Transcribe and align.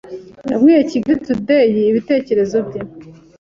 yabwiye 0.49 0.81
Kigali 0.91 1.19
Taday 1.27 1.73
ibitekerezo 1.91 2.57
bye 2.67 2.81